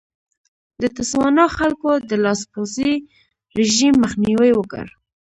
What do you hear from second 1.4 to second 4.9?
خلکو د لاسپوڅي رژیم مخنیوی وکړ.